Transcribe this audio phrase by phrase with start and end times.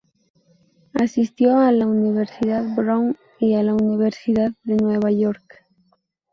[0.95, 5.63] Asistió a la Universidad Brown y a la Universidad de Nueva York.